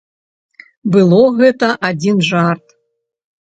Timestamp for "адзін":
1.93-2.27